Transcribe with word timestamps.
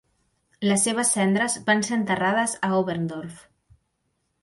Les 0.69 0.85
seves 0.87 1.11
cendres 1.17 1.59
van 1.69 1.85
ser 1.89 1.95
enterrades 1.99 2.59
a 2.69 2.73
Oberndorf. 2.83 3.41